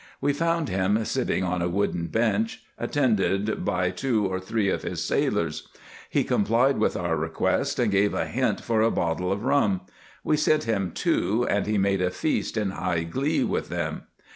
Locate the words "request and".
7.15-7.91